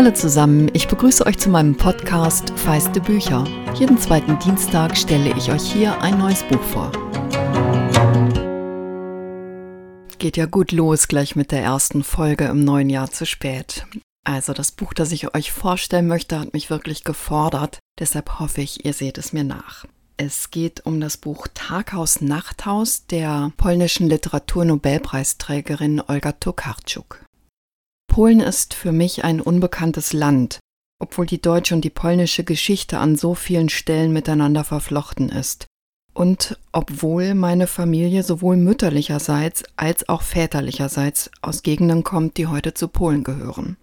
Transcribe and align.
Hallo 0.00 0.12
zusammen, 0.12 0.70
ich 0.72 0.88
begrüße 0.88 1.26
euch 1.26 1.36
zu 1.36 1.50
meinem 1.50 1.76
Podcast 1.76 2.58
Feiste 2.58 3.02
Bücher. 3.02 3.44
Jeden 3.74 3.98
zweiten 3.98 4.38
Dienstag 4.38 4.96
stelle 4.96 5.36
ich 5.36 5.52
euch 5.52 5.70
hier 5.70 6.00
ein 6.00 6.16
neues 6.16 6.42
Buch 6.42 6.62
vor. 6.62 6.90
Geht 10.18 10.38
ja 10.38 10.46
gut 10.46 10.72
los 10.72 11.06
gleich 11.06 11.36
mit 11.36 11.52
der 11.52 11.60
ersten 11.60 12.02
Folge 12.02 12.46
im 12.46 12.64
neuen 12.64 12.88
Jahr 12.88 13.10
zu 13.10 13.26
spät. 13.26 13.84
Also 14.24 14.54
das 14.54 14.72
Buch, 14.72 14.94
das 14.94 15.12
ich 15.12 15.34
euch 15.34 15.52
vorstellen 15.52 16.06
möchte, 16.06 16.40
hat 16.40 16.54
mich 16.54 16.70
wirklich 16.70 17.04
gefordert, 17.04 17.78
deshalb 17.98 18.38
hoffe 18.38 18.62
ich, 18.62 18.86
ihr 18.86 18.94
seht 18.94 19.18
es 19.18 19.34
mir 19.34 19.44
nach. 19.44 19.84
Es 20.16 20.50
geht 20.50 20.86
um 20.86 20.98
das 21.02 21.18
Buch 21.18 21.46
Taghaus 21.52 22.22
Nachthaus 22.22 23.04
der 23.04 23.52
polnischen 23.58 24.08
Literaturnobelpreisträgerin 24.08 26.00
Olga 26.08 26.32
Tokarczuk. 26.32 27.20
Polen 28.10 28.40
ist 28.40 28.74
für 28.74 28.90
mich 28.90 29.22
ein 29.24 29.40
unbekanntes 29.40 30.12
Land, 30.12 30.58
obwohl 30.98 31.26
die 31.26 31.40
deutsche 31.40 31.76
und 31.76 31.82
die 31.82 31.90
polnische 31.90 32.42
Geschichte 32.42 32.98
an 32.98 33.14
so 33.14 33.36
vielen 33.36 33.68
Stellen 33.68 34.12
miteinander 34.12 34.64
verflochten 34.64 35.28
ist. 35.28 35.66
Und 36.12 36.58
obwohl 36.72 37.34
meine 37.34 37.68
Familie 37.68 38.24
sowohl 38.24 38.56
mütterlicherseits 38.56 39.62
als 39.76 40.08
auch 40.08 40.22
väterlicherseits 40.22 41.30
aus 41.40 41.62
Gegenden 41.62 42.02
kommt, 42.02 42.36
die 42.36 42.48
heute 42.48 42.74
zu 42.74 42.88
Polen 42.88 43.22
gehören. 43.22 43.76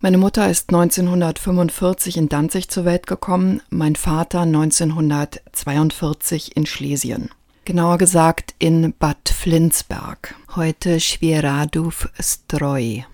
Meine 0.00 0.18
Mutter 0.18 0.50
ist 0.50 0.70
1945 0.70 2.16
in 2.16 2.28
Danzig 2.28 2.70
zur 2.70 2.84
Welt 2.84 3.06
gekommen, 3.06 3.62
mein 3.70 3.94
Vater 3.94 4.40
1942 4.40 6.56
in 6.56 6.66
Schlesien. 6.66 7.30
Genauer 7.64 7.98
gesagt 7.98 8.56
in 8.58 8.92
Bad 8.98 9.28
Flinsberg, 9.28 10.34
heute 10.56 10.98
Schweradów 10.98 12.08
Stroj. 12.18 13.04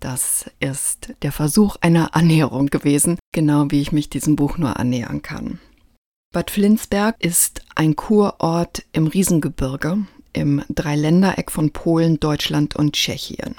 Das 0.00 0.50
ist 0.60 1.14
der 1.22 1.30
Versuch 1.30 1.76
einer 1.82 2.16
Annäherung 2.16 2.66
gewesen, 2.66 3.18
genau 3.32 3.66
wie 3.70 3.82
ich 3.82 3.92
mich 3.92 4.08
diesem 4.08 4.34
Buch 4.34 4.56
nur 4.56 4.78
annähern 4.78 5.20
kann. 5.20 5.60
Bad 6.32 6.50
Flinsberg 6.50 7.16
ist 7.22 7.62
ein 7.74 7.96
Kurort 7.96 8.84
im 8.92 9.06
Riesengebirge 9.06 9.98
im 10.32 10.62
Dreiländereck 10.68 11.50
von 11.50 11.70
Polen, 11.72 12.18
Deutschland 12.18 12.76
und 12.76 12.94
Tschechien. 12.94 13.56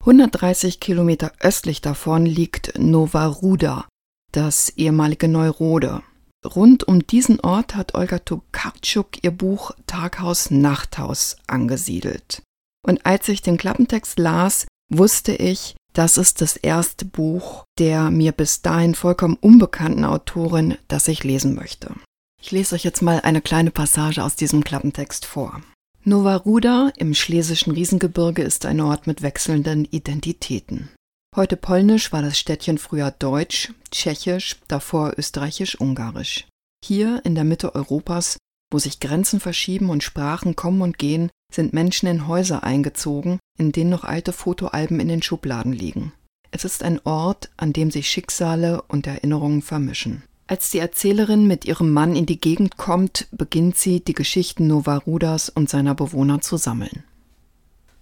130 0.00 0.78
Kilometer 0.78 1.32
östlich 1.40 1.80
davon 1.80 2.26
liegt 2.26 2.78
Nova 2.78 3.26
Ruda, 3.26 3.86
das 4.30 4.70
ehemalige 4.70 5.28
Neurode. 5.28 6.02
Rund 6.44 6.86
um 6.86 7.06
diesen 7.06 7.40
Ort 7.40 7.76
hat 7.76 7.94
Olga 7.94 8.18
Tokarczuk 8.18 9.22
ihr 9.22 9.30
Buch 9.30 9.70
Taghaus 9.86 10.50
Nachthaus 10.50 11.36
angesiedelt. 11.46 12.42
Und 12.84 13.06
als 13.06 13.28
ich 13.28 13.42
den 13.42 13.56
Klappentext 13.56 14.18
las, 14.18 14.66
wusste 14.96 15.34
ich, 15.34 15.76
das 15.92 16.16
ist 16.16 16.40
das 16.40 16.56
erste 16.56 17.04
Buch 17.04 17.64
der 17.78 18.10
mir 18.10 18.32
bis 18.32 18.62
dahin 18.62 18.94
vollkommen 18.94 19.36
unbekannten 19.40 20.04
Autorin, 20.04 20.76
das 20.88 21.08
ich 21.08 21.24
lesen 21.24 21.54
möchte. 21.54 21.94
Ich 22.40 22.50
lese 22.50 22.74
euch 22.74 22.84
jetzt 22.84 23.02
mal 23.02 23.20
eine 23.20 23.40
kleine 23.40 23.70
Passage 23.70 24.22
aus 24.22 24.36
diesem 24.36 24.64
Klappentext 24.64 25.26
vor. 25.26 25.62
Nova 26.04 26.36
Ruda 26.36 26.92
im 26.96 27.14
schlesischen 27.14 27.72
Riesengebirge 27.72 28.42
ist 28.42 28.66
ein 28.66 28.80
Ort 28.80 29.06
mit 29.06 29.22
wechselnden 29.22 29.84
Identitäten. 29.84 30.90
Heute 31.34 31.56
polnisch 31.56 32.12
war 32.12 32.20
das 32.20 32.38
Städtchen 32.38 32.78
früher 32.78 33.10
deutsch, 33.10 33.72
tschechisch, 33.90 34.56
davor 34.68 35.14
österreichisch-ungarisch. 35.16 36.46
Hier 36.84 37.20
in 37.24 37.34
der 37.34 37.44
Mitte 37.44 37.74
Europas, 37.74 38.36
wo 38.70 38.78
sich 38.78 39.00
Grenzen 39.00 39.40
verschieben 39.40 39.88
und 39.88 40.02
Sprachen 40.02 40.56
kommen 40.56 40.82
und 40.82 40.98
gehen, 40.98 41.30
sind 41.52 41.72
Menschen 41.72 42.08
in 42.08 42.26
Häuser 42.26 42.64
eingezogen, 42.64 43.38
in 43.62 43.72
denen 43.72 43.90
noch 43.90 44.04
alte 44.04 44.32
Fotoalben 44.32 44.98
in 44.98 45.08
den 45.08 45.22
Schubladen 45.22 45.72
liegen. 45.72 46.12
Es 46.50 46.64
ist 46.64 46.82
ein 46.82 47.00
Ort, 47.04 47.50
an 47.56 47.72
dem 47.72 47.90
sich 47.90 48.10
Schicksale 48.10 48.82
und 48.82 49.06
Erinnerungen 49.06 49.62
vermischen. 49.62 50.24
Als 50.48 50.70
die 50.70 50.80
Erzählerin 50.80 51.46
mit 51.46 51.64
ihrem 51.64 51.90
Mann 51.90 52.16
in 52.16 52.26
die 52.26 52.40
Gegend 52.40 52.76
kommt, 52.76 53.28
beginnt 53.30 53.76
sie, 53.76 54.00
die 54.00 54.12
Geschichten 54.12 54.66
Novarudas 54.66 55.48
und 55.48 55.70
seiner 55.70 55.94
Bewohner 55.94 56.40
zu 56.40 56.56
sammeln. 56.56 57.04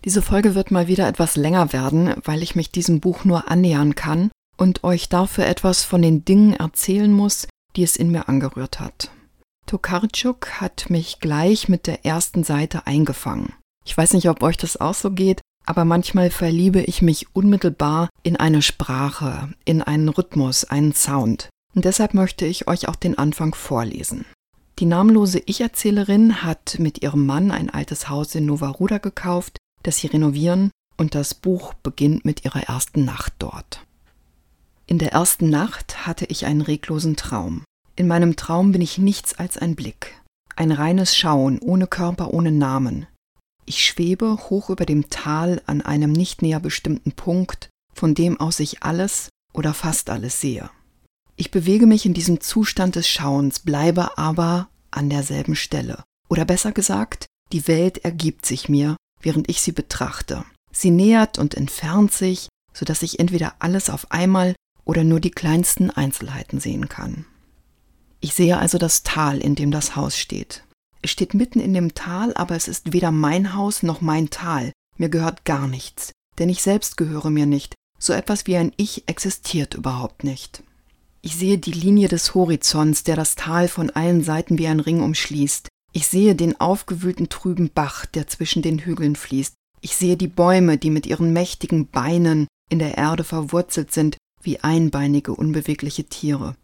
Diese 0.04 0.22
Folge 0.22 0.54
wird 0.54 0.70
mal 0.70 0.88
wieder 0.88 1.06
etwas 1.06 1.36
länger 1.36 1.72
werden, 1.74 2.14
weil 2.24 2.42
ich 2.42 2.56
mich 2.56 2.72
diesem 2.72 3.00
Buch 3.00 3.24
nur 3.24 3.50
annähern 3.50 3.94
kann 3.94 4.30
und 4.56 4.82
euch 4.82 5.10
dafür 5.10 5.46
etwas 5.46 5.84
von 5.84 6.00
den 6.00 6.24
Dingen 6.24 6.54
erzählen 6.54 7.12
muss, 7.12 7.46
die 7.76 7.82
es 7.82 7.96
in 7.96 8.10
mir 8.10 8.28
angerührt 8.28 8.80
hat. 8.80 9.10
Tokarczuk 9.66 10.60
hat 10.60 10.90
mich 10.90 11.20
gleich 11.20 11.68
mit 11.68 11.86
der 11.86 12.04
ersten 12.04 12.42
Seite 12.42 12.86
eingefangen. 12.86 13.52
Ich 13.84 13.96
weiß 13.96 14.14
nicht, 14.14 14.28
ob 14.28 14.42
euch 14.42 14.56
das 14.56 14.78
auch 14.78 14.94
so 14.94 15.10
geht, 15.12 15.40
aber 15.70 15.84
manchmal 15.84 16.30
verliebe 16.30 16.82
ich 16.82 17.00
mich 17.00 17.28
unmittelbar 17.32 18.08
in 18.24 18.34
eine 18.34 18.60
Sprache, 18.60 19.50
in 19.64 19.82
einen 19.82 20.08
Rhythmus, 20.08 20.64
einen 20.64 20.94
Sound. 20.94 21.48
Und 21.76 21.84
deshalb 21.84 22.12
möchte 22.12 22.44
ich 22.44 22.66
euch 22.66 22.88
auch 22.88 22.96
den 22.96 23.16
Anfang 23.16 23.54
vorlesen. 23.54 24.24
Die 24.80 24.84
namenlose 24.84 25.40
Ich-Erzählerin 25.46 26.42
hat 26.42 26.80
mit 26.80 27.04
ihrem 27.04 27.24
Mann 27.24 27.52
ein 27.52 27.70
altes 27.70 28.08
Haus 28.08 28.34
in 28.34 28.46
Nova 28.46 28.68
Ruda 28.68 28.98
gekauft, 28.98 29.58
das 29.84 29.98
sie 29.98 30.08
renovieren, 30.08 30.72
und 30.96 31.14
das 31.14 31.34
Buch 31.34 31.72
beginnt 31.74 32.24
mit 32.24 32.44
ihrer 32.44 32.64
ersten 32.64 33.04
Nacht 33.04 33.34
dort. 33.38 33.86
In 34.88 34.98
der 34.98 35.12
ersten 35.12 35.50
Nacht 35.50 36.04
hatte 36.04 36.24
ich 36.24 36.46
einen 36.46 36.62
reglosen 36.62 37.14
Traum. 37.14 37.62
In 37.94 38.08
meinem 38.08 38.34
Traum 38.34 38.72
bin 38.72 38.80
ich 38.80 38.98
nichts 38.98 39.38
als 39.38 39.56
ein 39.56 39.76
Blick, 39.76 40.20
ein 40.56 40.72
reines 40.72 41.16
Schauen, 41.16 41.60
ohne 41.60 41.86
Körper, 41.86 42.34
ohne 42.34 42.50
Namen. 42.50 43.06
Ich 43.70 43.86
schwebe 43.86 44.36
hoch 44.50 44.68
über 44.68 44.84
dem 44.84 45.10
Tal 45.10 45.62
an 45.66 45.80
einem 45.80 46.10
nicht 46.10 46.42
näher 46.42 46.58
bestimmten 46.58 47.12
Punkt, 47.12 47.70
von 47.94 48.16
dem 48.16 48.40
aus 48.40 48.58
ich 48.58 48.82
alles 48.82 49.28
oder 49.52 49.74
fast 49.74 50.10
alles 50.10 50.40
sehe. 50.40 50.68
Ich 51.36 51.52
bewege 51.52 51.86
mich 51.86 52.04
in 52.04 52.12
diesem 52.12 52.40
Zustand 52.40 52.96
des 52.96 53.08
Schauens, 53.08 53.60
bleibe 53.60 54.18
aber 54.18 54.68
an 54.90 55.08
derselben 55.08 55.54
Stelle. 55.54 56.02
Oder 56.28 56.44
besser 56.44 56.72
gesagt, 56.72 57.26
die 57.52 57.68
Welt 57.68 57.98
ergibt 57.98 58.44
sich 58.44 58.68
mir, 58.68 58.96
während 59.20 59.48
ich 59.48 59.60
sie 59.60 59.70
betrachte. 59.70 60.44
Sie 60.72 60.90
nähert 60.90 61.38
und 61.38 61.54
entfernt 61.54 62.10
sich, 62.10 62.48
so 62.72 62.84
dass 62.84 63.04
ich 63.04 63.20
entweder 63.20 63.54
alles 63.60 63.88
auf 63.88 64.10
einmal 64.10 64.56
oder 64.84 65.04
nur 65.04 65.20
die 65.20 65.30
kleinsten 65.30 65.90
Einzelheiten 65.90 66.58
sehen 66.58 66.88
kann. 66.88 67.24
Ich 68.18 68.34
sehe 68.34 68.58
also 68.58 68.78
das 68.78 69.04
Tal, 69.04 69.38
in 69.38 69.54
dem 69.54 69.70
das 69.70 69.94
Haus 69.94 70.18
steht. 70.18 70.64
Es 71.02 71.10
steht 71.10 71.34
mitten 71.34 71.60
in 71.60 71.74
dem 71.74 71.94
Tal, 71.94 72.34
aber 72.34 72.56
es 72.56 72.68
ist 72.68 72.92
weder 72.92 73.10
mein 73.10 73.54
Haus 73.54 73.82
noch 73.82 74.00
mein 74.00 74.30
Tal. 74.30 74.72
Mir 74.98 75.08
gehört 75.08 75.44
gar 75.44 75.66
nichts, 75.66 76.12
denn 76.38 76.48
ich 76.48 76.62
selbst 76.62 76.96
gehöre 76.96 77.30
mir 77.30 77.46
nicht. 77.46 77.74
So 77.98 78.12
etwas 78.12 78.46
wie 78.46 78.56
ein 78.56 78.72
Ich 78.76 79.08
existiert 79.08 79.74
überhaupt 79.74 80.24
nicht. 80.24 80.62
Ich 81.22 81.36
sehe 81.36 81.58
die 81.58 81.72
Linie 81.72 82.08
des 82.08 82.34
Horizonts, 82.34 83.04
der 83.04 83.16
das 83.16 83.34
Tal 83.34 83.68
von 83.68 83.90
allen 83.90 84.22
Seiten 84.22 84.58
wie 84.58 84.66
ein 84.66 84.80
Ring 84.80 85.02
umschließt. 85.02 85.68
Ich 85.92 86.06
sehe 86.06 86.34
den 86.34 86.60
aufgewühlten 86.60 87.28
trüben 87.28 87.70
Bach, 87.70 88.06
der 88.06 88.26
zwischen 88.26 88.62
den 88.62 88.78
Hügeln 88.78 89.16
fließt. 89.16 89.54
Ich 89.82 89.96
sehe 89.96 90.16
die 90.16 90.28
Bäume, 90.28 90.78
die 90.78 90.90
mit 90.90 91.06
ihren 91.06 91.32
mächtigen 91.32 91.88
Beinen 91.88 92.46
in 92.70 92.78
der 92.78 92.96
Erde 92.96 93.24
verwurzelt 93.24 93.92
sind, 93.92 94.16
wie 94.42 94.60
einbeinige, 94.60 95.34
unbewegliche 95.34 96.04
Tiere. 96.04 96.56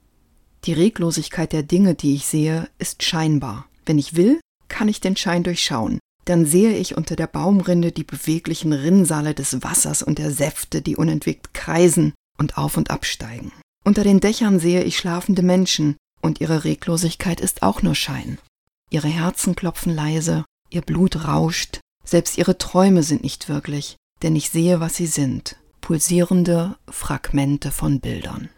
Die 0.65 0.73
Reglosigkeit 0.73 1.53
der 1.53 1.63
Dinge, 1.63 1.95
die 1.95 2.15
ich 2.15 2.27
sehe, 2.27 2.69
ist 2.79 3.03
scheinbar. 3.03 3.67
Wenn 3.87 3.99
ich 3.99 4.17
will, 4.17 4.41
kann 4.69 4.89
ich 4.89 5.01
den 5.01 5.17
Schein 5.17 5.43
durchschauen. 5.43 5.99
Dann 6.27 6.45
sehe 6.45 6.77
ich 6.77 6.97
unter 6.97 7.15
der 7.15 7.29
Baumrinde 7.29 7.93
die 7.93 8.05
beweglichen 8.05 8.73
Rinnsale 8.73 9.33
des 9.33 9.63
Wassers 9.63 10.03
und 10.03 10.19
der 10.19 10.33
Säfte, 10.33 10.83
die 10.83 10.97
unentwegt 10.97 11.55
kreisen 11.55 12.13
und 12.37 12.59
auf 12.59 12.77
und 12.77 12.91
absteigen. 12.91 13.53
Unter 13.85 14.03
den 14.03 14.19
Dächern 14.19 14.59
sehe 14.59 14.83
ich 14.83 14.99
schlafende 14.99 15.43
Menschen, 15.43 15.97
und 16.21 16.41
ihre 16.41 16.65
Reglosigkeit 16.65 17.41
ist 17.41 17.63
auch 17.63 17.83
nur 17.83 17.95
Schein. 17.95 18.39
Ihre 18.91 19.07
Herzen 19.07 19.55
klopfen 19.55 19.95
leise, 19.95 20.45
ihr 20.71 20.83
Blut 20.83 21.25
rauscht, 21.29 21.81
selbst 22.05 22.37
ihre 22.39 22.59
Träume 22.59 23.05
sind 23.05 23.23
nicht 23.23 23.49
wirklich, 23.49 23.97
denn 24.23 24.35
ich 24.35 24.51
sehe, 24.51 24.81
was 24.81 24.97
sie 24.97 25.07
sind, 25.07 25.57
pulsierende 25.81 26.77
Fragmente 26.89 27.71
von 27.71 28.01
Bildern. 28.01 28.49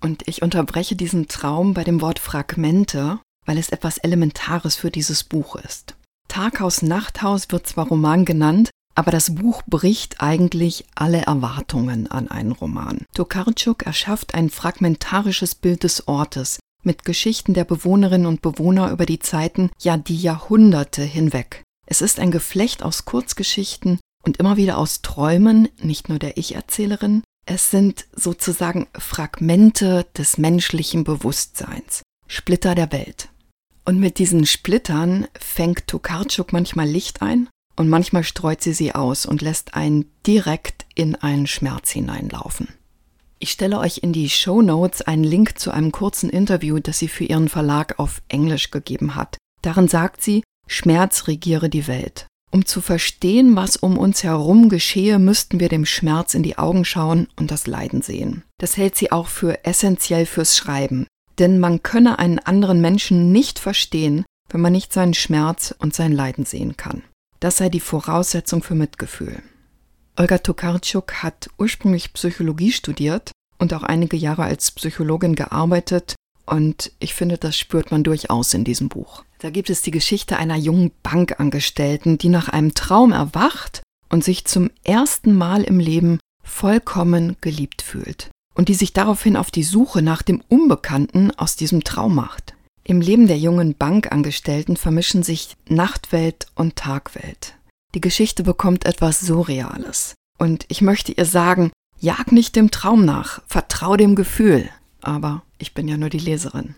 Und 0.00 0.26
ich 0.28 0.42
unterbreche 0.42 0.94
diesen 0.94 1.26
Traum 1.26 1.74
bei 1.74 1.82
dem 1.82 2.00
Wort 2.00 2.20
Fragmente, 2.20 3.18
weil 3.50 3.58
es 3.58 3.70
etwas 3.70 3.98
Elementares 3.98 4.76
für 4.76 4.92
dieses 4.92 5.24
Buch 5.24 5.56
ist. 5.56 5.96
Taghaus 6.28 6.82
Nachthaus 6.82 7.50
wird 7.50 7.66
zwar 7.66 7.88
Roman 7.88 8.24
genannt, 8.24 8.70
aber 8.94 9.10
das 9.10 9.34
Buch 9.34 9.62
bricht 9.66 10.20
eigentlich 10.20 10.84
alle 10.94 11.22
Erwartungen 11.22 12.08
an 12.08 12.28
einen 12.28 12.52
Roman. 12.52 13.04
Tokarczuk 13.12 13.86
erschafft 13.86 14.36
ein 14.36 14.50
fragmentarisches 14.50 15.56
Bild 15.56 15.82
des 15.82 16.06
Ortes 16.06 16.60
mit 16.84 17.04
Geschichten 17.04 17.52
der 17.52 17.64
Bewohnerinnen 17.64 18.28
und 18.28 18.40
Bewohner 18.40 18.92
über 18.92 19.04
die 19.04 19.18
Zeiten, 19.18 19.70
ja 19.80 19.96
die 19.96 20.20
Jahrhunderte 20.20 21.02
hinweg. 21.02 21.64
Es 21.88 22.02
ist 22.02 22.20
ein 22.20 22.30
Geflecht 22.30 22.84
aus 22.84 23.04
Kurzgeschichten 23.04 23.98
und 24.24 24.36
immer 24.36 24.58
wieder 24.58 24.78
aus 24.78 25.02
Träumen, 25.02 25.68
nicht 25.82 26.08
nur 26.08 26.20
der 26.20 26.36
Ich-Erzählerin, 26.36 27.24
es 27.46 27.72
sind 27.72 28.06
sozusagen 28.14 28.86
Fragmente 28.96 30.06
des 30.16 30.38
menschlichen 30.38 31.02
Bewusstseins, 31.02 32.02
Splitter 32.28 32.76
der 32.76 32.92
Welt. 32.92 33.29
Und 33.90 33.98
mit 33.98 34.20
diesen 34.20 34.46
Splittern 34.46 35.26
fängt 35.36 35.88
Tokarczuk 35.88 36.52
manchmal 36.52 36.86
Licht 36.86 37.22
ein 37.22 37.48
und 37.74 37.88
manchmal 37.88 38.22
streut 38.22 38.62
sie 38.62 38.72
sie 38.72 38.94
aus 38.94 39.26
und 39.26 39.42
lässt 39.42 39.74
einen 39.74 40.04
direkt 40.24 40.86
in 40.94 41.16
einen 41.16 41.48
Schmerz 41.48 41.90
hineinlaufen. 41.90 42.68
Ich 43.40 43.50
stelle 43.50 43.80
euch 43.80 43.98
in 44.04 44.12
die 44.12 44.30
Show 44.30 44.62
Notes 44.62 45.02
einen 45.02 45.24
Link 45.24 45.58
zu 45.58 45.72
einem 45.72 45.90
kurzen 45.90 46.30
Interview, 46.30 46.78
das 46.78 47.00
sie 47.00 47.08
für 47.08 47.24
ihren 47.24 47.48
Verlag 47.48 47.98
auf 47.98 48.22
Englisch 48.28 48.70
gegeben 48.70 49.16
hat. 49.16 49.38
Darin 49.60 49.88
sagt 49.88 50.22
sie, 50.22 50.44
Schmerz 50.68 51.26
regiere 51.26 51.68
die 51.68 51.88
Welt. 51.88 52.28
Um 52.52 52.66
zu 52.66 52.80
verstehen, 52.80 53.56
was 53.56 53.76
um 53.76 53.98
uns 53.98 54.22
herum 54.22 54.68
geschehe, 54.68 55.18
müssten 55.18 55.58
wir 55.58 55.68
dem 55.68 55.84
Schmerz 55.84 56.34
in 56.34 56.44
die 56.44 56.58
Augen 56.58 56.84
schauen 56.84 57.26
und 57.34 57.50
das 57.50 57.66
Leiden 57.66 58.02
sehen. 58.02 58.44
Das 58.58 58.76
hält 58.76 58.94
sie 58.94 59.10
auch 59.10 59.26
für 59.26 59.64
essentiell 59.64 60.26
fürs 60.26 60.56
Schreiben. 60.56 61.08
Denn 61.40 61.58
man 61.58 61.82
könne 61.82 62.18
einen 62.18 62.38
anderen 62.38 62.82
Menschen 62.82 63.32
nicht 63.32 63.58
verstehen, 63.58 64.26
wenn 64.50 64.60
man 64.60 64.72
nicht 64.72 64.92
seinen 64.92 65.14
Schmerz 65.14 65.74
und 65.78 65.94
sein 65.94 66.12
Leiden 66.12 66.44
sehen 66.44 66.76
kann. 66.76 67.02
Das 67.40 67.56
sei 67.56 67.70
die 67.70 67.80
Voraussetzung 67.80 68.62
für 68.62 68.74
Mitgefühl. 68.74 69.42
Olga 70.16 70.36
Tokarczuk 70.36 71.22
hat 71.22 71.48
ursprünglich 71.56 72.12
Psychologie 72.12 72.72
studiert 72.72 73.32
und 73.58 73.72
auch 73.72 73.82
einige 73.82 74.18
Jahre 74.18 74.42
als 74.42 74.70
Psychologin 74.70 75.34
gearbeitet 75.34 76.14
und 76.44 76.92
ich 76.98 77.14
finde, 77.14 77.38
das 77.38 77.56
spürt 77.56 77.90
man 77.90 78.02
durchaus 78.02 78.52
in 78.52 78.64
diesem 78.64 78.90
Buch. 78.90 79.24
Da 79.38 79.48
gibt 79.48 79.70
es 79.70 79.80
die 79.80 79.92
Geschichte 79.92 80.36
einer 80.36 80.56
jungen 80.56 80.90
Bankangestellten, 81.02 82.18
die 82.18 82.28
nach 82.28 82.50
einem 82.50 82.74
Traum 82.74 83.12
erwacht 83.12 83.80
und 84.10 84.22
sich 84.24 84.44
zum 84.44 84.70
ersten 84.84 85.34
Mal 85.34 85.62
im 85.62 85.80
Leben 85.80 86.18
vollkommen 86.44 87.36
geliebt 87.40 87.80
fühlt 87.80 88.28
und 88.54 88.68
die 88.68 88.74
sich 88.74 88.92
daraufhin 88.92 89.36
auf 89.36 89.50
die 89.50 89.62
Suche 89.62 90.02
nach 90.02 90.22
dem 90.22 90.42
Unbekannten 90.48 91.30
aus 91.32 91.56
diesem 91.56 91.84
Traum 91.84 92.14
macht. 92.14 92.54
Im 92.84 93.00
Leben 93.00 93.26
der 93.26 93.38
jungen 93.38 93.74
Bankangestellten 93.74 94.76
vermischen 94.76 95.22
sich 95.22 95.56
Nachtwelt 95.68 96.46
und 96.54 96.76
Tagwelt. 96.76 97.54
Die 97.94 98.00
Geschichte 98.00 98.42
bekommt 98.42 98.84
etwas 98.86 99.20
Surreales. 99.20 100.14
Und 100.38 100.64
ich 100.68 100.80
möchte 100.80 101.12
ihr 101.12 101.24
sagen, 101.24 101.70
jag 101.98 102.32
nicht 102.32 102.56
dem 102.56 102.70
Traum 102.70 103.04
nach, 103.04 103.42
vertrau 103.46 103.96
dem 103.96 104.14
Gefühl. 104.14 104.68
Aber 105.02 105.42
ich 105.58 105.74
bin 105.74 105.88
ja 105.88 105.96
nur 105.96 106.08
die 106.08 106.18
Leserin. 106.18 106.74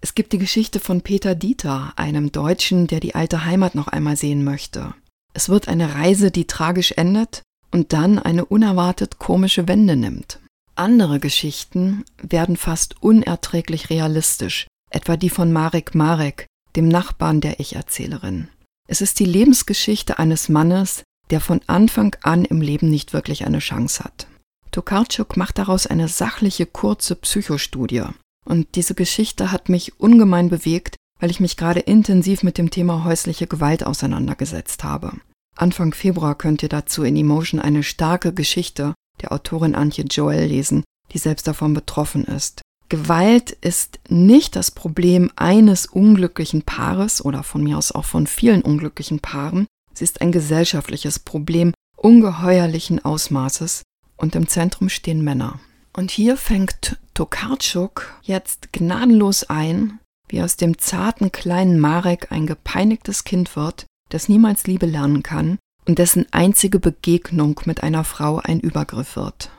Es 0.00 0.14
gibt 0.14 0.32
die 0.32 0.38
Geschichte 0.38 0.80
von 0.80 1.00
Peter 1.00 1.34
Dieter, 1.34 1.94
einem 1.96 2.30
Deutschen, 2.30 2.86
der 2.86 3.00
die 3.00 3.14
alte 3.14 3.44
Heimat 3.44 3.74
noch 3.74 3.88
einmal 3.88 4.16
sehen 4.16 4.44
möchte. 4.44 4.94
Es 5.32 5.48
wird 5.48 5.68
eine 5.68 5.94
Reise, 5.94 6.30
die 6.30 6.46
tragisch 6.46 6.92
endet 6.92 7.42
und 7.70 7.92
dann 7.92 8.18
eine 8.18 8.44
unerwartet 8.44 9.18
komische 9.18 9.66
Wende 9.66 9.96
nimmt. 9.96 10.40
Andere 10.76 11.20
Geschichten 11.20 12.04
werden 12.20 12.56
fast 12.56 13.00
unerträglich 13.00 13.90
realistisch, 13.90 14.66
etwa 14.90 15.16
die 15.16 15.30
von 15.30 15.52
Marek 15.52 15.94
Marek, 15.94 16.46
dem 16.74 16.88
Nachbarn 16.88 17.40
der 17.40 17.60
Ich-Erzählerin. 17.60 18.48
Es 18.88 19.00
ist 19.00 19.20
die 19.20 19.24
Lebensgeschichte 19.24 20.18
eines 20.18 20.48
Mannes, 20.48 21.04
der 21.30 21.40
von 21.40 21.60
Anfang 21.68 22.16
an 22.22 22.44
im 22.44 22.60
Leben 22.60 22.90
nicht 22.90 23.12
wirklich 23.12 23.46
eine 23.46 23.60
Chance 23.60 24.02
hat. 24.02 24.26
Tokarczuk 24.72 25.36
macht 25.36 25.58
daraus 25.58 25.86
eine 25.86 26.08
sachliche, 26.08 26.66
kurze 26.66 27.14
Psychostudie. 27.14 28.02
Und 28.44 28.74
diese 28.74 28.94
Geschichte 28.94 29.52
hat 29.52 29.68
mich 29.68 30.00
ungemein 30.00 30.50
bewegt, 30.50 30.96
weil 31.20 31.30
ich 31.30 31.38
mich 31.38 31.56
gerade 31.56 31.80
intensiv 31.80 32.42
mit 32.42 32.58
dem 32.58 32.70
Thema 32.70 33.04
häusliche 33.04 33.46
Gewalt 33.46 33.86
auseinandergesetzt 33.86 34.82
habe. 34.82 35.12
Anfang 35.56 35.94
Februar 35.94 36.34
könnt 36.34 36.64
ihr 36.64 36.68
dazu 36.68 37.04
in 37.04 37.16
Emotion 37.16 37.60
eine 37.60 37.84
starke 37.84 38.34
Geschichte 38.34 38.94
der 39.20 39.32
Autorin 39.32 39.74
Antje 39.74 40.04
Joel 40.04 40.46
lesen, 40.46 40.84
die 41.12 41.18
selbst 41.18 41.46
davon 41.46 41.74
betroffen 41.74 42.24
ist. 42.24 42.62
Gewalt 42.88 43.50
ist 43.50 43.98
nicht 44.08 44.56
das 44.56 44.70
Problem 44.70 45.30
eines 45.36 45.86
unglücklichen 45.86 46.62
Paares 46.62 47.24
oder 47.24 47.42
von 47.42 47.62
mir 47.62 47.78
aus 47.78 47.92
auch 47.92 48.04
von 48.04 48.26
vielen 48.26 48.62
unglücklichen 48.62 49.20
Paaren. 49.20 49.66
Sie 49.94 50.04
ist 50.04 50.20
ein 50.20 50.32
gesellschaftliches 50.32 51.18
Problem 51.18 51.72
ungeheuerlichen 51.96 53.04
Ausmaßes 53.04 53.82
und 54.16 54.34
im 54.34 54.48
Zentrum 54.48 54.88
stehen 54.88 55.24
Männer. 55.24 55.60
Und 55.96 56.10
hier 56.10 56.36
fängt 56.36 56.98
Tokarczuk 57.14 58.18
jetzt 58.22 58.72
gnadenlos 58.72 59.44
ein, 59.44 60.00
wie 60.28 60.42
aus 60.42 60.56
dem 60.56 60.78
zarten 60.78 61.32
kleinen 61.32 61.78
Marek 61.78 62.30
ein 62.32 62.46
gepeinigtes 62.46 63.24
Kind 63.24 63.56
wird, 63.56 63.86
das 64.10 64.28
niemals 64.28 64.66
Liebe 64.66 64.86
lernen 64.86 65.22
kann 65.22 65.58
und 65.86 65.98
dessen 65.98 66.26
einzige 66.30 66.78
Begegnung 66.78 67.60
mit 67.64 67.82
einer 67.82 68.04
Frau 68.04 68.38
ein 68.38 68.60
Übergriff 68.60 69.16
wird. 69.16 69.50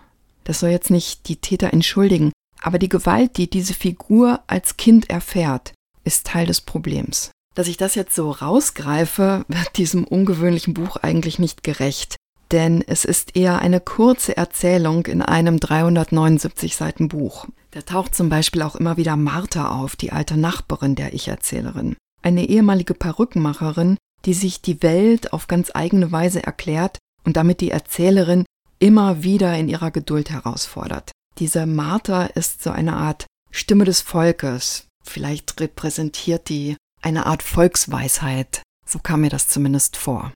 Das 0.43 0.59
soll 0.59 0.69
jetzt 0.69 0.91
nicht 0.91 1.27
die 1.27 1.37
Täter 1.37 1.73
entschuldigen, 1.73 2.31
aber 2.61 2.79
die 2.79 2.89
Gewalt, 2.89 3.37
die 3.37 3.49
diese 3.49 3.73
Figur 3.73 4.41
als 4.47 4.77
Kind 4.77 5.09
erfährt, 5.09 5.73
ist 6.03 6.27
Teil 6.27 6.45
des 6.45 6.61
Problems. 6.61 7.31
Dass 7.55 7.67
ich 7.67 7.77
das 7.77 7.95
jetzt 7.95 8.15
so 8.15 8.31
rausgreife, 8.31 9.45
wird 9.47 9.77
diesem 9.77 10.03
ungewöhnlichen 10.03 10.73
Buch 10.73 10.97
eigentlich 10.97 11.39
nicht 11.39 11.63
gerecht, 11.63 12.17
denn 12.51 12.83
es 12.85 13.05
ist 13.05 13.35
eher 13.35 13.59
eine 13.59 13.79
kurze 13.79 14.37
Erzählung 14.37 15.05
in 15.07 15.21
einem 15.21 15.59
379 15.59 16.75
Seiten 16.75 17.07
Buch. 17.07 17.47
Da 17.71 17.81
taucht 17.81 18.13
zum 18.13 18.29
Beispiel 18.29 18.61
auch 18.61 18.75
immer 18.75 18.97
wieder 18.97 19.15
Martha 19.15 19.69
auf, 19.69 19.95
die 19.95 20.11
alte 20.11 20.37
Nachbarin 20.37 20.95
der 20.95 21.13
Ich-Erzählerin. 21.13 21.95
Eine 22.21 22.47
ehemalige 22.47 22.93
Perückenmacherin, 22.93 23.97
die 24.25 24.33
sich 24.33 24.61
die 24.61 24.81
Welt 24.81 25.33
auf 25.33 25.47
ganz 25.47 25.71
eigene 25.73 26.11
Weise 26.11 26.43
erklärt 26.43 26.97
und 27.23 27.37
damit 27.37 27.61
die 27.61 27.71
Erzählerin 27.71 28.45
immer 28.79 29.23
wieder 29.23 29.57
in 29.57 29.69
ihrer 29.69 29.91
Geduld 29.91 30.29
herausfordert. 30.29 31.11
Diese 31.37 31.65
Martha 31.65 32.25
ist 32.25 32.63
so 32.63 32.71
eine 32.71 32.95
Art 32.95 33.25
Stimme 33.51 33.85
des 33.85 34.01
Volkes. 34.01 34.87
Vielleicht 35.03 35.59
repräsentiert 35.59 36.49
die 36.49 36.75
eine 37.01 37.25
Art 37.25 37.43
Volksweisheit. 37.43 38.63
So 38.85 38.99
kam 38.99 39.21
mir 39.21 39.29
das 39.29 39.47
zumindest 39.47 39.97
vor. 39.97 40.33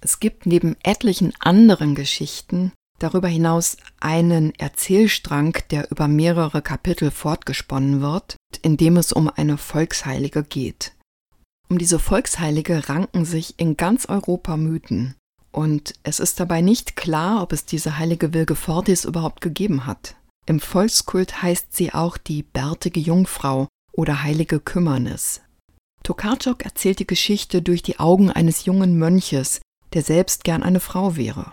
Es 0.00 0.20
gibt 0.20 0.46
neben 0.46 0.76
etlichen 0.82 1.32
anderen 1.40 1.94
Geschichten 1.94 2.72
darüber 2.98 3.28
hinaus 3.28 3.76
einen 4.00 4.54
Erzählstrang, 4.56 5.56
der 5.70 5.90
über 5.90 6.08
mehrere 6.08 6.62
Kapitel 6.62 7.10
fortgesponnen 7.10 8.00
wird, 8.00 8.36
in 8.62 8.76
dem 8.76 8.96
es 8.96 9.12
um 9.12 9.28
eine 9.28 9.56
Volksheilige 9.56 10.42
geht. 10.42 10.92
Um 11.68 11.78
diese 11.78 11.98
Volksheilige 11.98 12.88
ranken 12.88 13.24
sich 13.24 13.58
in 13.58 13.76
ganz 13.76 14.06
Europa 14.06 14.56
Mythen. 14.56 15.14
Und 15.52 15.94
es 16.02 16.20
ist 16.20 16.40
dabei 16.40 16.60
nicht 16.60 16.96
klar, 16.96 17.42
ob 17.42 17.52
es 17.52 17.64
diese 17.64 17.98
heilige 17.98 18.32
Wilgefortis 18.32 19.04
überhaupt 19.04 19.40
gegeben 19.40 19.86
hat. 19.86 20.16
Im 20.46 20.60
Volkskult 20.60 21.42
heißt 21.42 21.76
sie 21.76 21.92
auch 21.92 22.16
die 22.16 22.42
bärtige 22.42 23.00
Jungfrau 23.00 23.68
oder 23.92 24.22
heilige 24.22 24.60
Kümmernis. 24.60 25.42
Tokarczuk 26.04 26.64
erzählt 26.64 27.00
die 27.00 27.06
Geschichte 27.06 27.60
durch 27.60 27.82
die 27.82 27.98
Augen 27.98 28.30
eines 28.30 28.64
jungen 28.64 28.98
Mönches, 28.98 29.60
der 29.92 30.02
selbst 30.02 30.44
gern 30.44 30.62
eine 30.62 30.80
Frau 30.80 31.16
wäre. 31.16 31.52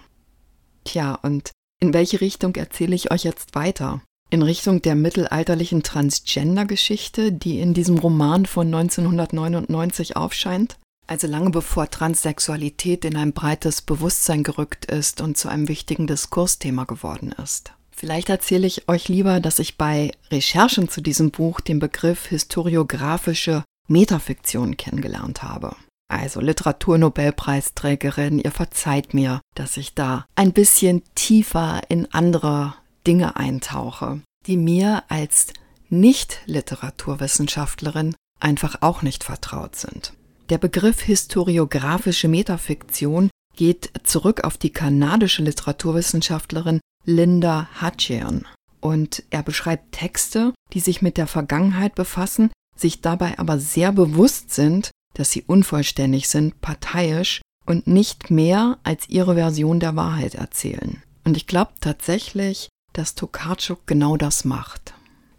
Tja, 0.85 1.15
und 1.15 1.51
in 1.81 1.93
welche 1.93 2.21
Richtung 2.21 2.55
erzähle 2.55 2.95
ich 2.95 3.11
euch 3.11 3.23
jetzt 3.23 3.55
weiter? 3.55 4.01
In 4.29 4.41
Richtung 4.41 4.81
der 4.81 4.95
mittelalterlichen 4.95 5.83
Transgender-Geschichte, 5.83 7.31
die 7.31 7.59
in 7.59 7.73
diesem 7.73 7.97
Roman 7.97 8.45
von 8.45 8.67
1999 8.73 10.15
aufscheint? 10.15 10.77
Also 11.07 11.27
lange 11.27 11.51
bevor 11.51 11.89
Transsexualität 11.89 13.05
in 13.05 13.15
ein 13.15 13.33
breites 13.33 13.81
Bewusstsein 13.83 14.43
gerückt 14.43 14.85
ist 14.85 15.21
und 15.21 15.37
zu 15.37 15.49
einem 15.49 15.67
wichtigen 15.67 16.07
Diskursthema 16.07 16.85
geworden 16.85 17.31
ist. 17.31 17.73
Vielleicht 17.91 18.29
erzähle 18.29 18.67
ich 18.67 18.89
euch 18.89 19.07
lieber, 19.07 19.39
dass 19.39 19.59
ich 19.59 19.77
bei 19.77 20.11
Recherchen 20.31 20.89
zu 20.89 21.01
diesem 21.01 21.31
Buch 21.31 21.61
den 21.61 21.79
Begriff 21.79 22.25
historiografische 22.25 23.63
Metafiktion 23.87 24.75
kennengelernt 24.75 25.43
habe. 25.43 25.75
Also 26.07 26.41
Literaturnobelpreisträgerin, 26.41 28.39
ihr 28.39 28.51
verzeiht 28.51 29.13
mir, 29.13 29.41
dass 29.55 29.77
ich 29.77 29.95
da 29.95 30.25
ein 30.35 30.51
bisschen 30.51 31.03
tiefer 31.15 31.81
in 31.87 32.11
andere 32.13 32.75
Dinge 33.05 33.35
eintauche, 33.35 34.21
die 34.45 34.57
mir 34.57 35.03
als 35.09 35.47
Nicht-Literaturwissenschaftlerin 35.89 38.15
einfach 38.39 38.81
auch 38.81 39.01
nicht 39.01 39.23
vertraut 39.23 39.75
sind. 39.75 40.13
Der 40.49 40.57
Begriff 40.57 41.01
historiografische 41.01 42.27
Metafiktion 42.27 43.29
geht 43.55 43.91
zurück 44.03 44.43
auf 44.43 44.57
die 44.57 44.71
kanadische 44.71 45.43
Literaturwissenschaftlerin 45.43 46.79
Linda 47.05 47.69
Hatchian. 47.75 48.45
Und 48.79 49.23
er 49.29 49.41
beschreibt 49.41 49.93
Texte, 49.93 50.53
die 50.73 50.79
sich 50.79 51.01
mit 51.01 51.17
der 51.17 51.27
Vergangenheit 51.27 51.95
befassen, 51.95 52.51
sich 52.75 53.01
dabei 53.01 53.39
aber 53.39 53.59
sehr 53.59 53.91
bewusst 53.91 54.53
sind, 54.53 54.91
dass 55.13 55.31
sie 55.31 55.43
unvollständig 55.43 56.27
sind, 56.27 56.59
parteiisch 56.61 57.41
und 57.65 57.87
nicht 57.87 58.29
mehr 58.29 58.77
als 58.83 59.09
ihre 59.09 59.35
Version 59.35 59.79
der 59.79 59.95
Wahrheit 59.95 60.35
erzählen. 60.35 61.01
Und 61.23 61.37
ich 61.37 61.47
glaube 61.47 61.71
tatsächlich, 61.79 62.69
dass 62.97 63.15
Tokarczuk 63.15 63.85
genau 63.85 64.17
das 64.17 64.45
macht. 64.45 64.93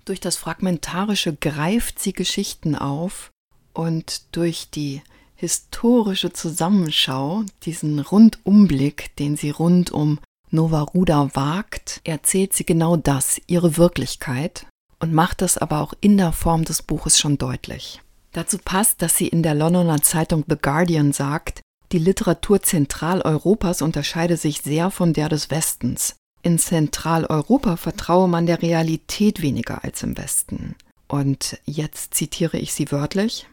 Durch 0.05 0.21
das 0.21 0.37
Fragmentarische 0.37 1.35
greift 1.35 1.99
sie 1.99 2.13
Geschichten 2.13 2.77
auf 2.77 3.31
und 3.73 4.23
durch 4.33 4.71
die 4.71 5.03
historische 5.35 6.33
Zusammenschau, 6.33 7.45
diesen 7.63 7.99
Rundumblick, 7.99 9.15
den 9.17 9.37
sie 9.37 9.51
rund 9.51 9.91
um 9.91 10.19
Nova 10.51 10.83
Ruda 10.83 11.31
wagt, 11.35 12.01
erzählt 12.05 12.53
sie 12.53 12.65
genau 12.65 12.97
das, 12.97 13.41
ihre 13.47 13.77
Wirklichkeit, 13.77 14.67
und 15.01 15.13
macht 15.13 15.43
das 15.43 15.59
aber 15.59 15.81
auch 15.81 15.93
in 16.01 16.17
der 16.17 16.33
Form 16.33 16.65
des 16.65 16.83
Buches 16.83 17.19
schon 17.19 17.37
deutlich. 17.37 18.01
Dazu 18.33 18.59
passt, 18.59 19.03
dass 19.03 19.17
sie 19.17 19.29
in 19.29 19.43
der 19.43 19.55
Londoner 19.55 20.03
Zeitung 20.03 20.45
The 20.49 20.57
Guardian 20.61 21.13
sagt, 21.13 21.61
die 21.93 21.99
Literatur 21.99 22.63
Zentraleuropas 22.63 23.83
unterscheide 23.83 24.37
sich 24.37 24.63
sehr 24.63 24.91
von 24.91 25.13
der 25.13 25.29
des 25.29 25.51
Westens. 25.51 26.17
In 26.47 26.61
Zentraleuropa 26.61 27.77
vertraue 27.77 28.29
man 28.29 28.47
der 28.47 28.63
Realität 28.63 29.43
weniger 29.43 29.83
als 29.83 30.05
im 30.05 30.17
Westen. 30.17 30.77
Und 31.09 31.59
jetzt 31.65 32.15
zitiere 32.15 32.57
ich 32.57 32.73
sie 32.73 32.93
wörtlich. 32.93 33.49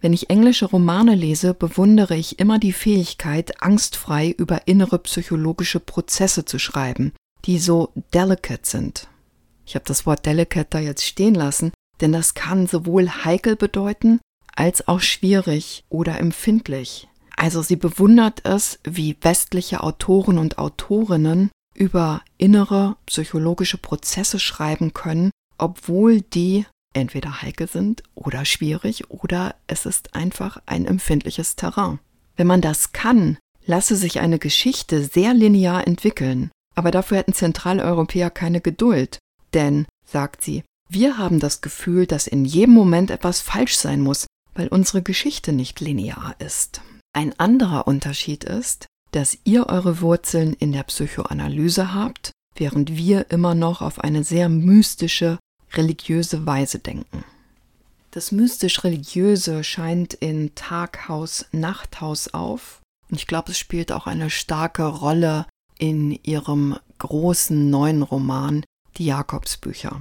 Wenn 0.00 0.14
ich 0.14 0.30
englische 0.30 0.64
Romane 0.64 1.14
lese, 1.14 1.52
bewundere 1.52 2.16
ich 2.16 2.38
immer 2.38 2.58
die 2.58 2.72
Fähigkeit, 2.72 3.62
angstfrei 3.62 4.30
über 4.30 4.66
innere 4.66 4.98
psychologische 5.00 5.78
Prozesse 5.78 6.46
zu 6.46 6.58
schreiben, 6.58 7.12
die 7.44 7.58
so 7.58 7.90
delicate 8.14 8.66
sind. 8.66 9.08
Ich 9.66 9.74
habe 9.74 9.84
das 9.84 10.06
Wort 10.06 10.24
delicate 10.24 10.68
da 10.70 10.78
jetzt 10.78 11.04
stehen 11.04 11.34
lassen, 11.34 11.70
denn 12.00 12.12
das 12.12 12.32
kann 12.32 12.66
sowohl 12.66 13.10
heikel 13.10 13.56
bedeuten, 13.56 14.20
als 14.56 14.88
auch 14.88 15.00
schwierig 15.00 15.84
oder 15.90 16.18
empfindlich. 16.18 17.08
Also 17.36 17.60
sie 17.60 17.76
bewundert 17.76 18.46
es, 18.46 18.78
wie 18.84 19.18
westliche 19.20 19.82
Autoren 19.82 20.38
und 20.38 20.56
Autorinnen 20.56 21.50
über 21.74 22.22
innere 22.38 22.96
psychologische 23.06 23.78
Prozesse 23.78 24.38
schreiben 24.38 24.92
können, 24.92 25.30
obwohl 25.58 26.20
die 26.20 26.66
entweder 26.94 27.42
heikel 27.42 27.68
sind 27.68 28.02
oder 28.14 28.44
schwierig 28.44 29.10
oder 29.10 29.54
es 29.66 29.86
ist 29.86 30.14
einfach 30.14 30.60
ein 30.66 30.86
empfindliches 30.86 31.56
Terrain. 31.56 31.98
Wenn 32.36 32.46
man 32.46 32.60
das 32.60 32.92
kann, 32.92 33.38
lasse 33.64 33.96
sich 33.96 34.20
eine 34.20 34.38
Geschichte 34.38 35.04
sehr 35.04 35.34
linear 35.34 35.86
entwickeln, 35.86 36.50
aber 36.74 36.90
dafür 36.90 37.18
hätten 37.18 37.32
Zentraleuropäer 37.32 38.30
keine 38.30 38.60
Geduld, 38.60 39.18
denn, 39.54 39.86
sagt 40.04 40.42
sie, 40.42 40.64
wir 40.88 41.16
haben 41.18 41.40
das 41.40 41.60
Gefühl, 41.60 42.06
dass 42.06 42.26
in 42.26 42.44
jedem 42.44 42.74
Moment 42.74 43.10
etwas 43.10 43.40
falsch 43.40 43.76
sein 43.76 44.00
muss, 44.00 44.26
weil 44.54 44.68
unsere 44.68 45.02
Geschichte 45.02 45.52
nicht 45.52 45.80
linear 45.80 46.34
ist. 46.38 46.82
Ein 47.14 47.38
anderer 47.38 47.86
Unterschied 47.86 48.44
ist, 48.44 48.86
dass 49.12 49.38
ihr 49.44 49.68
eure 49.68 50.00
Wurzeln 50.00 50.54
in 50.54 50.72
der 50.72 50.82
Psychoanalyse 50.82 51.94
habt, 51.94 52.32
während 52.56 52.96
wir 52.96 53.30
immer 53.30 53.54
noch 53.54 53.80
auf 53.80 54.00
eine 54.00 54.24
sehr 54.24 54.48
mystische, 54.48 55.38
religiöse 55.74 56.44
Weise 56.44 56.80
denken. 56.80 57.24
Das 58.10 58.32
mystisch-religiöse 58.32 59.64
scheint 59.64 60.12
in 60.12 60.54
Taghaus, 60.54 61.46
Nachthaus 61.52 62.34
auf 62.34 62.82
und 63.10 63.18
ich 63.18 63.26
glaube, 63.26 63.52
es 63.52 63.58
spielt 63.58 63.92
auch 63.92 64.06
eine 64.06 64.30
starke 64.30 64.84
Rolle 64.84 65.46
in 65.78 66.18
ihrem 66.22 66.78
großen 66.98 67.70
neuen 67.70 68.02
Roman 68.02 68.64
Die 68.96 69.06
Jakobsbücher. 69.06 70.00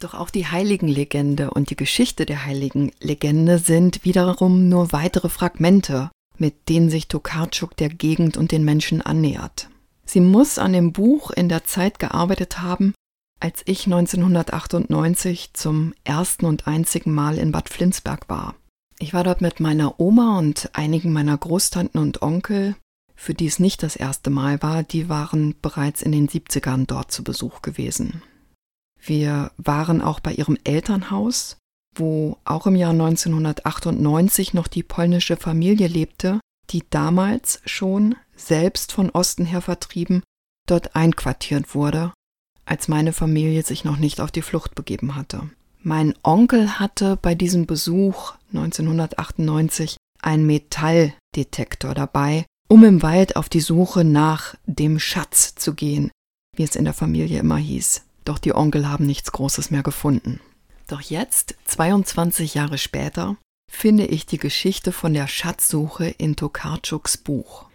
Doch 0.00 0.14
auch 0.14 0.30
die 0.30 0.46
Heiligenlegende 0.46 1.50
und 1.50 1.70
die 1.70 1.76
Geschichte 1.76 2.26
der 2.26 2.44
Heiligenlegende 2.44 3.58
sind 3.58 4.04
wiederum 4.04 4.68
nur 4.68 4.92
weitere 4.92 5.28
Fragmente 5.28 6.10
mit 6.38 6.68
denen 6.68 6.90
sich 6.90 7.08
Tokarczuk 7.08 7.76
der 7.76 7.88
Gegend 7.88 8.36
und 8.36 8.52
den 8.52 8.64
Menschen 8.64 9.02
annähert. 9.02 9.68
Sie 10.04 10.20
muss 10.20 10.58
an 10.58 10.72
dem 10.72 10.92
Buch 10.92 11.30
in 11.30 11.48
der 11.48 11.64
Zeit 11.64 11.98
gearbeitet 11.98 12.60
haben, 12.60 12.94
als 13.40 13.62
ich 13.66 13.86
1998 13.86 15.54
zum 15.54 15.94
ersten 16.04 16.46
und 16.46 16.66
einzigen 16.66 17.12
Mal 17.12 17.38
in 17.38 17.52
Bad 17.52 17.68
Flinsberg 17.68 18.28
war. 18.28 18.54
Ich 18.98 19.12
war 19.12 19.24
dort 19.24 19.40
mit 19.40 19.60
meiner 19.60 20.00
Oma 20.00 20.38
und 20.38 20.70
einigen 20.72 21.12
meiner 21.12 21.36
Großtanten 21.36 22.00
und 22.00 22.22
Onkel, 22.22 22.76
für 23.14 23.34
die 23.34 23.46
es 23.46 23.58
nicht 23.58 23.82
das 23.82 23.96
erste 23.96 24.30
Mal 24.30 24.62
war, 24.62 24.82
die 24.82 25.08
waren 25.08 25.54
bereits 25.60 26.02
in 26.02 26.12
den 26.12 26.28
70ern 26.28 26.86
dort 26.86 27.12
zu 27.12 27.22
Besuch 27.22 27.62
gewesen. 27.62 28.22
Wir 29.00 29.50
waren 29.56 30.00
auch 30.00 30.20
bei 30.20 30.32
ihrem 30.32 30.58
Elternhaus 30.64 31.56
wo 31.94 32.38
auch 32.44 32.66
im 32.66 32.76
Jahr 32.76 32.90
1998 32.90 34.54
noch 34.54 34.68
die 34.68 34.82
polnische 34.82 35.36
Familie 35.36 35.88
lebte, 35.88 36.40
die 36.70 36.82
damals 36.90 37.60
schon, 37.64 38.16
selbst 38.36 38.92
von 38.92 39.10
Osten 39.10 39.44
her 39.44 39.60
vertrieben, 39.60 40.22
dort 40.66 40.96
einquartiert 40.96 41.74
wurde, 41.74 42.12
als 42.64 42.88
meine 42.88 43.12
Familie 43.12 43.62
sich 43.62 43.84
noch 43.84 43.96
nicht 43.96 44.20
auf 44.20 44.32
die 44.32 44.42
Flucht 44.42 44.74
begeben 44.74 45.14
hatte. 45.14 45.50
Mein 45.82 46.14
Onkel 46.22 46.78
hatte 46.78 47.18
bei 47.20 47.34
diesem 47.34 47.66
Besuch 47.66 48.32
1998 48.54 49.96
einen 50.22 50.46
Metalldetektor 50.46 51.94
dabei, 51.94 52.46
um 52.68 52.84
im 52.84 53.02
Wald 53.02 53.36
auf 53.36 53.50
die 53.50 53.60
Suche 53.60 54.04
nach 54.04 54.54
dem 54.66 54.98
Schatz 54.98 55.54
zu 55.54 55.74
gehen, 55.74 56.10
wie 56.56 56.62
es 56.62 56.76
in 56.76 56.84
der 56.84 56.94
Familie 56.94 57.38
immer 57.38 57.58
hieß. 57.58 58.02
Doch 58.24 58.38
die 58.38 58.54
Onkel 58.54 58.88
haben 58.88 59.04
nichts 59.04 59.32
Großes 59.32 59.70
mehr 59.70 59.82
gefunden. 59.82 60.40
Doch 60.86 61.00
jetzt, 61.00 61.54
22 61.64 62.54
Jahre 62.54 62.78
später, 62.78 63.36
finde 63.70 64.06
ich 64.06 64.26
die 64.26 64.38
Geschichte 64.38 64.92
von 64.92 65.14
der 65.14 65.28
Schatzsuche 65.28 66.06
in 66.06 66.36
Tokarczuks 66.36 67.16
Buch. 67.16 67.66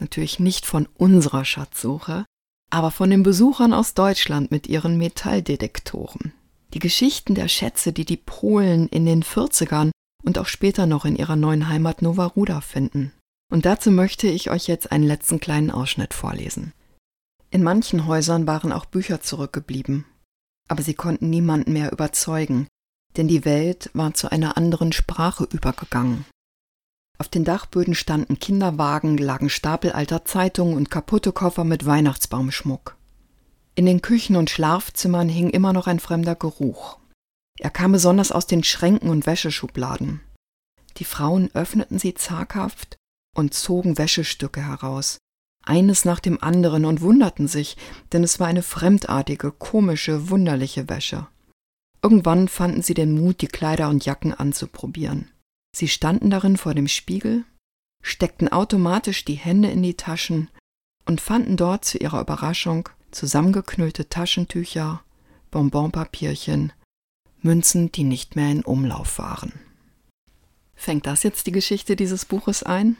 Natürlich 0.00 0.38
nicht 0.38 0.66
von 0.66 0.88
unserer 0.96 1.44
Schatzsuche, 1.44 2.24
aber 2.70 2.90
von 2.90 3.10
den 3.10 3.22
Besuchern 3.22 3.72
aus 3.72 3.94
Deutschland 3.94 4.50
mit 4.50 4.66
ihren 4.66 4.98
Metalldetektoren. 4.98 6.32
Die 6.74 6.80
Geschichten 6.80 7.34
der 7.34 7.48
Schätze, 7.48 7.92
die 7.92 8.04
die 8.04 8.18
Polen 8.18 8.88
in 8.88 9.06
den 9.06 9.22
40ern 9.22 9.90
und 10.24 10.38
auch 10.38 10.46
später 10.46 10.86
noch 10.86 11.04
in 11.04 11.16
ihrer 11.16 11.36
neuen 11.36 11.68
Heimat 11.68 12.02
Nova 12.02 12.26
Ruda 12.26 12.60
finden. 12.60 13.12
Und 13.50 13.64
dazu 13.64 13.90
möchte 13.90 14.26
ich 14.26 14.50
euch 14.50 14.66
jetzt 14.66 14.92
einen 14.92 15.04
letzten 15.04 15.40
kleinen 15.40 15.70
Ausschnitt 15.70 16.12
vorlesen. 16.12 16.74
In 17.50 17.62
manchen 17.62 18.06
Häusern 18.06 18.46
waren 18.46 18.72
auch 18.72 18.84
Bücher 18.84 19.22
zurückgeblieben, 19.22 20.04
aber 20.68 20.82
sie 20.82 20.94
konnten 20.94 21.30
niemanden 21.30 21.72
mehr 21.72 21.92
überzeugen, 21.92 22.68
denn 23.16 23.26
die 23.26 23.44
Welt 23.44 23.90
war 23.94 24.14
zu 24.14 24.30
einer 24.30 24.56
anderen 24.56 24.92
Sprache 24.92 25.44
übergegangen. 25.50 26.24
Auf 27.18 27.28
den 27.28 27.44
Dachböden 27.44 27.94
standen 27.94 28.38
Kinderwagen, 28.38 29.18
lagen 29.18 29.50
Stapel 29.50 29.90
alter 29.90 30.24
Zeitungen 30.24 30.76
und 30.76 30.90
kaputte 30.90 31.32
Koffer 31.32 31.64
mit 31.64 31.84
Weihnachtsbaumschmuck. 31.84 32.96
In 33.74 33.86
den 33.86 34.02
Küchen 34.02 34.36
und 34.36 34.50
Schlafzimmern 34.50 35.28
hing 35.28 35.50
immer 35.50 35.72
noch 35.72 35.88
ein 35.88 35.98
fremder 35.98 36.36
Geruch. 36.36 36.98
Er 37.58 37.70
kam 37.70 37.90
besonders 37.90 38.30
aus 38.30 38.46
den 38.46 38.62
Schränken 38.62 39.10
und 39.10 39.26
Wäscheschubladen. 39.26 40.20
Die 40.98 41.04
Frauen 41.04 41.50
öffneten 41.54 41.98
sie 41.98 42.14
zaghaft 42.14 42.96
und 43.36 43.54
zogen 43.54 43.98
Wäschestücke 43.98 44.64
heraus, 44.64 45.18
eines 45.64 46.04
nach 46.04 46.20
dem 46.20 46.42
anderen 46.42 46.84
und 46.84 47.00
wunderten 47.00 47.48
sich, 47.48 47.76
denn 48.12 48.24
es 48.24 48.40
war 48.40 48.46
eine 48.46 48.62
fremdartige, 48.62 49.52
komische, 49.52 50.30
wunderliche 50.30 50.88
Wäsche. 50.88 51.26
Irgendwann 52.02 52.48
fanden 52.48 52.82
sie 52.82 52.94
den 52.94 53.12
Mut, 53.12 53.40
die 53.40 53.48
Kleider 53.48 53.88
und 53.88 54.04
Jacken 54.04 54.32
anzuprobieren. 54.32 55.30
Sie 55.76 55.88
standen 55.88 56.30
darin 56.30 56.56
vor 56.56 56.74
dem 56.74 56.88
Spiegel, 56.88 57.44
steckten 58.02 58.48
automatisch 58.48 59.24
die 59.24 59.34
Hände 59.34 59.70
in 59.70 59.82
die 59.82 59.94
Taschen 59.94 60.48
und 61.04 61.20
fanden 61.20 61.56
dort 61.56 61.84
zu 61.84 61.98
ihrer 61.98 62.20
Überraschung 62.20 62.88
zusammengeknüllte 63.10 64.08
Taschentücher, 64.08 65.02
Bonbonpapierchen, 65.50 66.72
Münzen, 67.40 67.90
die 67.92 68.04
nicht 68.04 68.36
mehr 68.36 68.50
in 68.50 68.64
Umlauf 68.64 69.18
waren. 69.18 69.52
Fängt 70.74 71.06
das 71.06 71.22
jetzt 71.22 71.46
die 71.46 71.52
Geschichte 71.52 71.96
dieses 71.96 72.24
Buches 72.24 72.62
ein? 72.62 72.96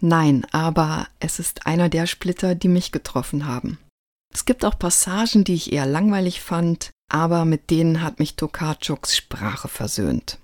Nein, 0.00 0.46
aber 0.50 1.06
es 1.18 1.38
ist 1.38 1.66
einer 1.66 1.88
der 1.88 2.06
Splitter, 2.06 2.54
die 2.54 2.68
mich 2.68 2.90
getroffen 2.90 3.46
haben. 3.46 3.78
Es 4.32 4.44
gibt 4.44 4.64
auch 4.64 4.78
Passagen, 4.78 5.44
die 5.44 5.54
ich 5.54 5.72
eher 5.72 5.86
langweilig 5.86 6.40
fand, 6.40 6.90
aber 7.10 7.44
mit 7.44 7.70
denen 7.70 8.02
hat 8.02 8.18
mich 8.18 8.36
Tokarczuks 8.36 9.16
Sprache 9.16 9.68
versöhnt. 9.68 10.38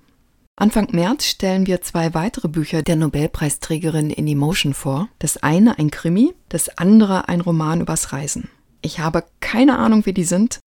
Anfang 0.59 0.89
März 0.93 1.27
stellen 1.27 1.67
wir 1.67 1.83
zwei 1.83 2.15
weitere 2.15 2.49
Bücher 2.49 2.83
der 2.83 2.97
Nobelpreisträgerin 2.97 4.11
in 4.11 4.27
Emotion 4.27 4.73
vor. 4.73 5.09
Das 5.19 5.37
eine 5.37 5.79
ein 5.79 5.91
Krimi, 5.91 6.35
das 6.49 6.71
andere 6.79 7.29
ein 7.29 7.43
Roman 7.43 7.83
übers 7.83 8.13
Reisen. 8.13 8.49
Ich 8.81 8.99
habe 8.99 9.25
keine 9.41 9.79
Ahnung, 9.79 10.07
wie 10.07 10.15
die 10.15 10.25
sind, 10.25 10.61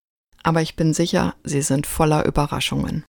aber 0.44 0.62
ich 0.62 0.76
bin 0.76 0.94
sicher, 0.94 1.36
sie 1.44 1.62
sind 1.62 1.88
voller 1.88 2.26
Überraschungen. 2.26 3.04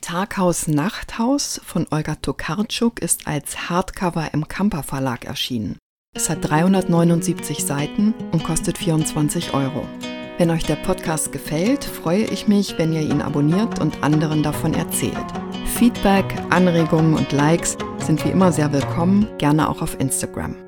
Taghaus 0.00 0.68
Nachthaus 0.68 1.60
von 1.64 1.86
Olga 1.90 2.14
Tokarczuk 2.14 3.00
ist 3.00 3.26
als 3.26 3.68
Hardcover 3.68 4.32
im 4.32 4.48
Kamper 4.48 4.82
Verlag 4.82 5.24
erschienen. 5.24 5.76
Es 6.16 6.30
hat 6.30 6.48
379 6.48 7.64
Seiten 7.64 8.14
und 8.32 8.42
kostet 8.42 8.78
24 8.78 9.52
Euro. 9.54 9.86
Wenn 10.38 10.50
euch 10.50 10.64
der 10.64 10.76
Podcast 10.76 11.32
gefällt, 11.32 11.84
freue 11.84 12.24
ich 12.24 12.48
mich, 12.48 12.78
wenn 12.78 12.92
ihr 12.92 13.02
ihn 13.02 13.20
abonniert 13.20 13.80
und 13.80 14.02
anderen 14.02 14.42
davon 14.42 14.72
erzählt. 14.72 15.26
Feedback, 15.66 16.24
Anregungen 16.48 17.14
und 17.14 17.32
Likes 17.32 17.76
sind 17.98 18.24
wie 18.24 18.30
immer 18.30 18.52
sehr 18.52 18.72
willkommen, 18.72 19.28
gerne 19.38 19.68
auch 19.68 19.82
auf 19.82 19.98
Instagram. 20.00 20.67